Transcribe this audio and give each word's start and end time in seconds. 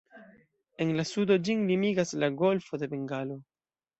En 0.85 0.93
la 0.99 1.05
sudo 1.09 1.37
ĝin 1.49 1.61
limigas 1.71 2.15
la 2.23 2.31
golfo 2.39 2.83
de 2.85 2.89
Bengalo. 2.95 3.37